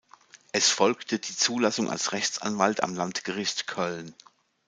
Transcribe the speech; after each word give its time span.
Es 0.51 0.67
folgte 0.71 1.19
die 1.19 1.35
Zulassung 1.35 1.87
als 1.87 2.11
Rechtsanwalt 2.11 2.81
am 2.81 2.95
Landgericht 2.95 3.67
Köln. 3.67 4.15